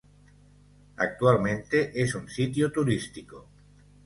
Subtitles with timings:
[0.97, 3.49] Actualmente es un sitio turístico.